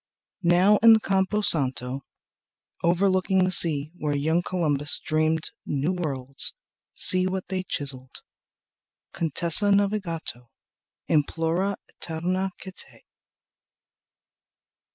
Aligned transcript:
Now 0.41 0.77
in 0.77 0.93
the 0.93 0.99
Campo 0.99 1.41
Santo 1.41 2.05
overlooking 2.81 3.43
The 3.43 3.51
sea 3.51 3.91
where 3.95 4.15
young 4.15 4.41
Columbus 4.41 4.97
dreamed 4.97 5.51
new 5.63 5.93
worlds, 5.93 6.55
See 6.95 7.27
what 7.27 7.49
they 7.49 7.61
chiseled: 7.61 8.23
"Contessa 9.13 9.65
Navigato 9.71 10.49
Implora 11.07 11.75
eterna 11.87 12.49
quiete." 12.59 13.03